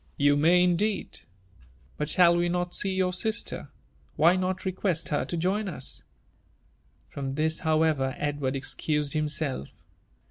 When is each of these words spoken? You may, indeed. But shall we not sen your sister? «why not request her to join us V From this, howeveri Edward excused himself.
You 0.17 0.35
may, 0.35 0.63
indeed. 0.63 1.19
But 1.95 2.09
shall 2.09 2.35
we 2.35 2.49
not 2.49 2.73
sen 2.73 2.93
your 2.93 3.13
sister? 3.13 3.69
«why 4.15 4.35
not 4.35 4.65
request 4.65 5.09
her 5.09 5.25
to 5.25 5.37
join 5.37 5.69
us 5.69 5.97
V 7.09 7.13
From 7.13 7.35
this, 7.35 7.59
howeveri 7.59 8.15
Edward 8.17 8.55
excused 8.55 9.13
himself. 9.13 9.67